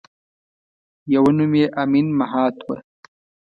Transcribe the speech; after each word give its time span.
یوه 1.13 1.31
نوم 1.37 1.51
یې 1.61 1.65
امین 1.81 2.07
مهات 2.19 2.57
وه. 2.67 2.77